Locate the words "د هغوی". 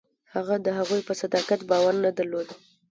0.65-1.01